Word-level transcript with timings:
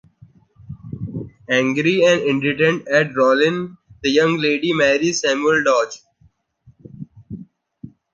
Angry 1.47 2.03
and 2.03 2.21
indignant 2.23 2.87
at 2.87 3.13
Rolin, 3.15 3.77
the 4.01 4.09
young 4.09 4.37
lady 4.37 4.73
marries 4.73 5.21
Samuel 5.21 5.63
Dodge. 5.63 6.01